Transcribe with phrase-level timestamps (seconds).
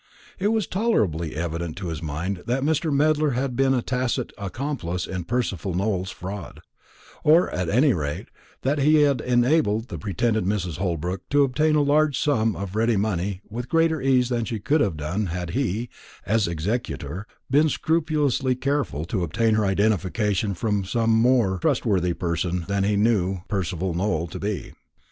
[0.39, 2.91] It was tolerably evident to his mind that Mr.
[2.91, 6.61] Medler had been a tacit accomplice in Percival Nowell's fraud;
[7.23, 8.29] or, at any rate,
[8.63, 10.77] that he had enabled the pretended Mrs.
[10.77, 14.81] Holbrook to obtain a large sum of ready money with greater ease than she could
[14.81, 15.87] have done had he,
[16.25, 22.83] as executor, been scrupulously careful to obtain her identification from some more trustworthy person than
[22.83, 24.73] he knew Percival Nowell to be.